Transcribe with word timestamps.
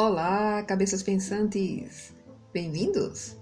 Olá, 0.00 0.62
cabeças 0.62 1.02
pensantes! 1.02 2.14
Bem-vindos! 2.52 3.36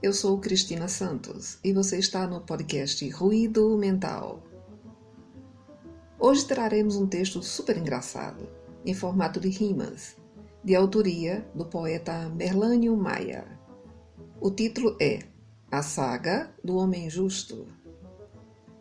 Eu 0.00 0.12
sou 0.12 0.38
Cristina 0.38 0.86
Santos 0.86 1.58
e 1.64 1.72
você 1.72 1.98
está 1.98 2.28
no 2.28 2.42
podcast 2.42 3.08
Ruído 3.10 3.76
Mental. 3.76 4.40
Hoje 6.16 6.46
traremos 6.46 6.94
um 6.94 7.08
texto 7.08 7.42
super 7.42 7.76
engraçado, 7.76 8.48
em 8.84 8.94
formato 8.94 9.40
de 9.40 9.48
rimas, 9.48 10.16
de 10.62 10.76
autoria 10.76 11.44
do 11.52 11.66
poeta 11.66 12.28
Merlânio 12.28 12.96
Maia. 12.96 13.58
O 14.40 14.48
título 14.48 14.96
é 15.00 15.24
A 15.72 15.82
Saga 15.82 16.54
do 16.62 16.76
Homem 16.76 17.10
Justo. 17.10 17.66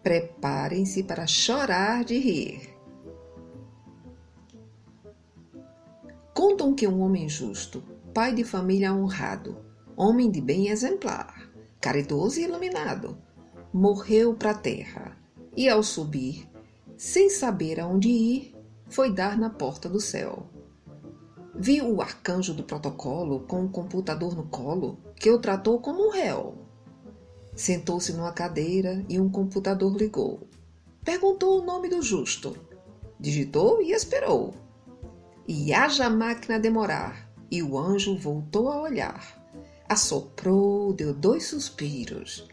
Preparem-se 0.03 1.01
para 1.01 1.25
chorar 1.25 2.05
de 2.05 2.19
rir. 2.19 2.74
Contam 6.35 6.75
que 6.75 6.85
um 6.85 6.99
homem 6.99 7.29
justo, 7.29 7.81
pai 8.13 8.35
de 8.35 8.43
família 8.43 8.93
honrado, 8.93 9.55
homem 9.95 10.29
de 10.29 10.41
bem 10.41 10.67
exemplar, 10.67 11.49
caridoso 11.79 12.41
e 12.41 12.43
iluminado, 12.43 13.17
morreu 13.71 14.33
para 14.33 14.51
a 14.51 14.53
terra 14.53 15.17
e, 15.55 15.69
ao 15.69 15.81
subir, 15.81 16.45
sem 16.97 17.29
saber 17.29 17.79
aonde 17.79 18.09
ir, 18.09 18.53
foi 18.89 19.13
dar 19.13 19.37
na 19.37 19.49
porta 19.49 19.87
do 19.87 20.01
céu. 20.01 20.49
Viu 21.55 21.89
o 21.89 22.01
arcanjo 22.01 22.53
do 22.53 22.63
protocolo 22.63 23.39
com 23.47 23.61
um 23.61 23.69
computador 23.69 24.35
no 24.35 24.43
colo 24.43 24.99
que 25.15 25.31
o 25.31 25.39
tratou 25.39 25.79
como 25.79 26.05
um 26.05 26.11
réu. 26.11 26.55
Sentou-se 27.55 28.11
numa 28.11 28.33
cadeira 28.33 29.05
e 29.07 29.21
um 29.21 29.29
computador 29.29 29.95
ligou. 29.95 30.49
Perguntou 31.01 31.61
o 31.61 31.65
nome 31.65 31.87
do 31.87 32.01
justo. 32.01 32.57
Digitou 33.17 33.81
e 33.81 33.93
esperou. 33.93 34.64
E 35.47 35.73
haja 35.73 36.05
a 36.05 36.09
máquina 36.09 36.59
demorar, 36.59 37.29
e 37.51 37.61
o 37.61 37.77
anjo 37.77 38.17
voltou 38.17 38.71
a 38.71 38.81
olhar. 38.81 39.43
Assoprou, 39.87 40.91
deu 40.91 41.13
dois 41.13 41.45
suspiros, 41.45 42.47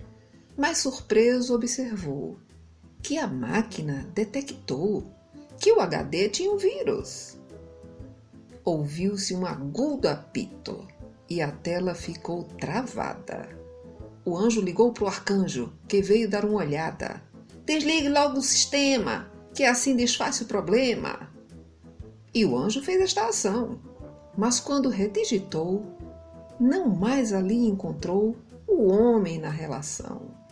mas 0.57 0.79
surpreso 0.79 1.55
observou 1.55 2.39
que 3.03 3.19
a 3.19 3.27
máquina 3.27 4.07
detectou 4.15 5.05
que 5.59 5.73
o 5.73 5.81
HD 5.81 6.29
tinha 6.29 6.53
um 6.53 6.59
vírus. 6.59 7.39
Ouviu-se 8.65 9.35
um 9.35 9.47
agudo 9.47 10.09
apito 10.09 10.87
e 11.29 11.41
a 11.41 11.51
tela 11.51 11.95
ficou 11.95 12.45
travada. 12.45 13.49
O 14.25 14.37
anjo 14.37 14.61
ligou 14.61 14.93
para 14.93 15.05
o 15.05 15.09
arcanjo, 15.09 15.73
que 15.89 16.03
veio 16.03 16.29
dar 16.29 16.45
uma 16.45 16.59
olhada. 16.59 17.23
Desligue 17.65 18.09
logo 18.09 18.39
o 18.39 18.43
sistema, 18.43 19.33
que 19.55 19.65
assim 19.65 19.97
desfaz 19.97 20.41
o 20.43 20.45
problema. 20.45 21.32
E 22.35 22.45
o 22.45 22.57
anjo 22.57 22.83
fez 22.83 23.01
esta 23.01 23.29
ação. 23.29 23.81
Mas 24.37 24.59
quando 24.59 24.89
redigitou, 24.89 25.85
não 26.59 26.89
mais 26.89 27.33
ali 27.33 27.67
encontrou 27.67 28.37
o 28.67 28.91
homem 28.91 29.39
na 29.39 29.51
relação 29.51 30.43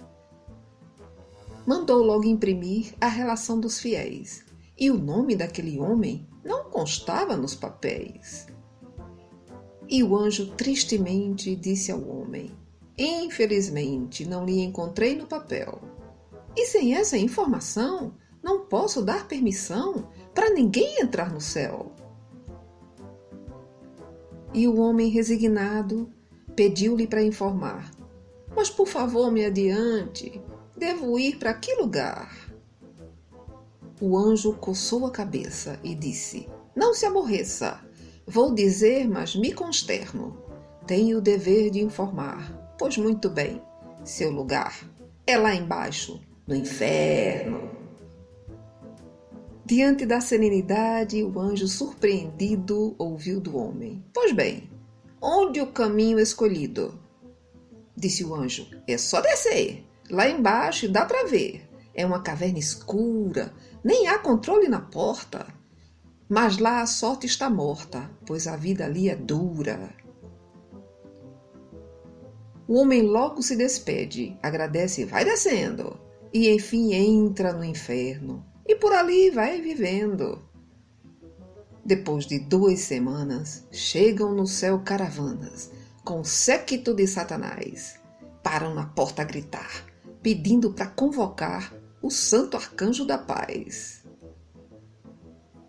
mandou 1.71 2.03
logo 2.03 2.25
imprimir 2.25 2.95
a 3.01 3.07
relação 3.07 3.61
dos 3.61 3.79
fiéis, 3.79 4.45
e 4.77 4.91
o 4.91 4.99
nome 4.99 5.37
daquele 5.37 5.79
homem 5.79 6.27
não 6.45 6.65
constava 6.65 7.37
nos 7.37 7.55
papéis. 7.55 8.49
E 9.89 10.03
o 10.03 10.17
anjo 10.17 10.47
tristemente 10.57 11.55
disse 11.55 11.93
ao 11.93 12.03
homem: 12.09 12.51
Infelizmente 12.99 14.27
não 14.27 14.45
lhe 14.45 14.61
encontrei 14.61 15.15
no 15.15 15.29
papel. 15.29 15.81
E 16.57 16.67
sem 16.67 16.97
essa 16.97 17.17
informação, 17.17 18.15
não 18.43 18.67
posso 18.67 19.01
dar 19.01 19.29
permissão 19.29 20.09
para 20.35 20.51
ninguém 20.51 21.01
entrar 21.01 21.33
no 21.33 21.41
céu. 21.41 21.93
E 24.53 24.67
o 24.67 24.79
homem 24.81 25.11
resignado 25.11 26.11
pediu-lhe 26.55 27.07
para 27.07 27.23
informar: 27.23 27.91
Mas 28.55 28.69
por 28.69 28.87
favor, 28.87 29.31
me 29.31 29.45
adiante, 29.45 30.43
Devo 30.81 31.19
ir 31.19 31.37
para 31.37 31.53
que 31.53 31.75
lugar? 31.75 32.35
O 34.01 34.17
anjo 34.17 34.55
coçou 34.55 35.05
a 35.05 35.11
cabeça 35.11 35.79
e 35.85 35.95
disse: 35.95 36.49
Não 36.75 36.95
se 36.95 37.05
aborreça. 37.05 37.79
Vou 38.27 38.55
dizer, 38.55 39.07
mas 39.07 39.37
me 39.37 39.53
consterno. 39.53 40.43
Tenho 40.87 41.19
o 41.19 41.21
dever 41.21 41.69
de 41.69 41.83
informar, 41.83 42.75
pois 42.79 42.97
muito 42.97 43.29
bem, 43.29 43.61
seu 44.03 44.31
lugar 44.31 44.89
é 45.27 45.37
lá 45.37 45.55
embaixo, 45.55 46.19
no 46.47 46.57
inferno. 46.57 47.80
Diante 49.71 50.05
da 50.05 50.21
serenidade, 50.21 51.23
o 51.23 51.39
anjo 51.39 51.69
surpreendido 51.69 52.93
ouviu 52.99 53.41
do 53.41 53.57
homem: 53.57 54.05
Pois 54.13 54.33
bem, 54.33 54.69
onde 55.23 55.61
o 55.61 55.69
caminho 55.69 56.19
escolhido? 56.19 56.99
Disse 57.97 58.25
o 58.25 58.35
anjo: 58.35 58.67
É 58.85 58.99
só 58.99 59.21
descer. 59.21 59.87
Lá 60.11 60.29
embaixo 60.29 60.89
dá 60.89 61.07
para 61.07 61.29
ver. 61.29 61.71
É 61.95 62.05
uma 62.05 62.21
caverna 62.21 62.59
escura, 62.59 63.55
nem 63.85 64.09
há 64.09 64.19
controle 64.19 64.67
na 64.67 64.81
porta. 64.81 65.47
Mas 66.29 66.59
lá 66.59 66.83
a 66.83 66.87
sorte 66.87 67.27
está 67.27 67.49
morta, 67.49 68.11
pois 68.27 68.49
a 68.49 68.57
vida 68.57 68.85
ali 68.85 69.09
é 69.09 69.15
dura. 69.15 69.95
O 72.67 72.75
homem 72.75 73.03
logo 73.03 73.41
se 73.41 73.55
despede, 73.55 74.37
agradece 74.43 75.03
e 75.03 75.05
vai 75.05 75.25
descendo, 75.25 75.97
e 76.35 76.51
enfim 76.51 76.93
entra 76.93 77.53
no 77.53 77.63
inferno, 77.63 78.50
e 78.71 78.77
por 78.77 78.93
ali 78.93 79.31
vai 79.31 79.61
vivendo. 79.61 80.41
Depois 81.85 82.25
de 82.25 82.39
duas 82.39 82.79
semanas, 82.79 83.67
chegam 83.73 84.33
no 84.33 84.47
céu 84.47 84.81
caravanas, 84.85 85.73
com 86.05 86.23
séquito 86.23 86.95
de 86.95 87.05
Satanás. 87.07 87.99
Param 88.45 88.73
na 88.73 88.87
porta 88.87 89.23
a 89.23 89.25
gritar 89.25 89.91
pedindo 90.23 90.73
para 90.73 90.87
convocar 90.87 91.75
o 92.01 92.11
santo 92.11 92.57
arcanjo 92.57 93.05
da 93.05 93.19
paz. 93.19 94.05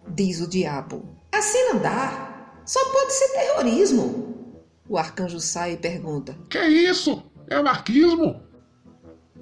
Diz 0.07 0.41
o 0.41 0.47
diabo: 0.47 1.03
Assim 1.31 1.63
não 1.69 1.81
dá, 1.81 2.61
só 2.65 2.79
pode 2.91 3.13
ser 3.13 3.29
terrorismo. 3.29 4.59
O 4.87 4.97
arcanjo 4.97 5.39
sai 5.39 5.73
e 5.73 5.77
pergunta: 5.77 6.37
Que 6.49 6.59
é 6.59 6.67
isso? 6.67 7.23
É 7.49 7.55
anarquismo? 7.55 8.43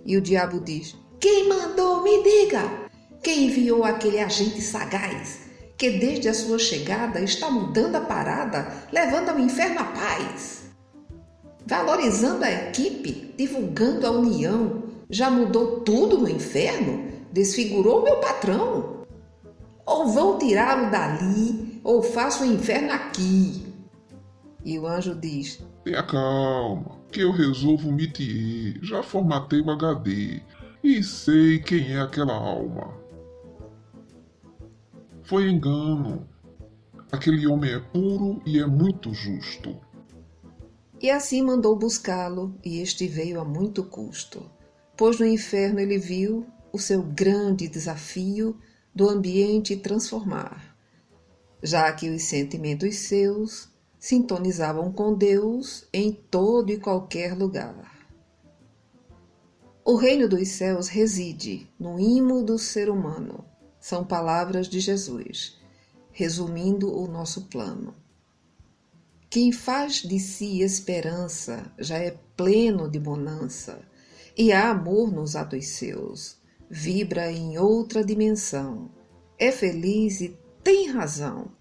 E 0.05 0.15
o 0.15 0.21
diabo 0.21 0.61
diz: 0.61 0.95
Quem 1.19 1.49
mandou? 1.49 2.03
Me 2.03 2.23
diga! 2.23 2.88
Quem 3.21 3.47
enviou 3.47 3.83
aquele 3.83 4.19
agente 4.19 4.61
sagaz 4.61 5.41
que 5.77 5.91
desde 5.91 6.27
a 6.27 6.33
sua 6.33 6.59
chegada 6.59 7.21
está 7.21 7.49
mudando 7.49 7.95
a 7.95 8.01
parada, 8.01 8.67
levando 8.91 9.29
ao 9.29 9.39
inferno 9.39 9.79
a 9.79 9.85
paz? 9.85 10.63
Valorizando 11.65 12.43
a 12.43 12.51
equipe, 12.51 13.33
divulgando 13.37 14.07
a 14.07 14.11
união, 14.11 14.83
já 15.09 15.29
mudou 15.29 15.81
tudo 15.81 16.17
no 16.17 16.29
inferno? 16.29 17.09
Desfigurou 17.31 18.03
meu 18.03 18.17
patrão? 18.17 19.05
Ou 19.85 20.07
vão 20.07 20.37
tirá-lo 20.37 20.89
dali, 20.91 21.79
ou 21.83 22.01
faço 22.01 22.43
o 22.43 22.47
inferno 22.47 22.91
aqui. 22.91 23.65
E 24.63 24.77
o 24.77 24.87
anjo 24.87 25.15
diz: 25.15 25.63
Tenha 25.83 26.03
calma, 26.03 26.99
que 27.11 27.21
eu 27.21 27.31
resolvo 27.31 27.91
mitier. 27.91 28.77
Já 28.81 29.01
formatei 29.01 29.61
o 29.61 29.71
HD 29.71 30.41
e 30.83 31.03
sei 31.03 31.59
quem 31.59 31.93
é 31.93 32.01
aquela 32.01 32.33
alma. 32.33 32.93
Foi 35.29 35.49
engano. 35.49 36.27
Aquele 37.11 37.47
homem 37.47 37.71
é 37.71 37.79
puro 37.79 38.41
e 38.45 38.59
é 38.59 38.65
muito 38.65 39.13
justo. 39.13 39.79
E 41.01 41.09
assim 41.09 41.41
mandou 41.41 41.77
buscá-lo, 41.77 42.53
e 42.65 42.81
este 42.81 43.07
veio 43.07 43.39
a 43.39 43.45
muito 43.45 43.83
custo 43.83 44.43
pois 44.99 45.17
no 45.17 45.25
inferno 45.25 45.79
ele 45.79 45.97
viu 45.97 46.45
o 46.73 46.77
seu 46.77 47.01
grande 47.01 47.69
desafio 47.69 48.57
do 48.93 49.07
ambiente 49.07 49.77
transformar, 49.77 50.75
já 51.63 51.89
que 51.93 52.09
os 52.09 52.23
sentimentos 52.23 52.97
seus 52.97 53.69
sintonizavam 53.97 54.91
com 54.91 55.13
Deus 55.13 55.87
em 55.93 56.11
todo 56.11 56.69
e 56.69 56.77
qualquer 56.77 57.33
lugar. 57.33 58.05
O 59.85 59.95
reino 59.95 60.27
dos 60.27 60.49
céus 60.49 60.89
reside 60.89 61.65
no 61.79 61.97
imo 61.97 62.43
do 62.43 62.59
ser 62.59 62.89
humano, 62.89 63.45
são 63.79 64.03
palavras 64.03 64.67
de 64.67 64.79
Jesus, 64.79 65.57
resumindo 66.11 66.93
o 66.93 67.07
nosso 67.07 67.45
plano. 67.45 67.95
Quem 69.29 69.51
faz 69.51 70.01
de 70.01 70.19
si 70.19 70.61
esperança 70.61 71.71
já 71.77 71.97
é 71.97 72.17
pleno 72.35 72.89
de 72.89 72.99
bonança 72.99 73.79
e 74.35 74.51
há 74.51 74.69
amor 74.69 75.11
nos 75.11 75.35
atos 75.35 75.67
seus. 75.67 76.37
Vibra 76.69 77.31
em 77.31 77.57
outra 77.57 78.03
dimensão. 78.03 78.89
É 79.37 79.51
feliz 79.51 80.19
e 80.21 80.37
tem 80.63 80.89
razão, 80.89 81.51